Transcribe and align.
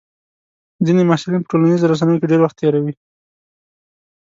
ځینې 0.85 1.01
محصلین 1.09 1.41
په 1.43 1.49
ټولنیزو 1.51 1.89
رسنیو 1.91 2.19
کې 2.21 2.29
ډېر 2.31 2.41
وخت 2.41 2.57
تېروي. 2.59 2.93